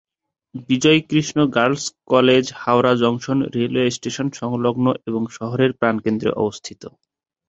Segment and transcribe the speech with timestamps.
[0.69, 6.81] Bijoykrishna girls'' college Howrah junction railway station সংলগ্ন এবং শহরের প্রাণকেন্দ্রে অবস্থিত।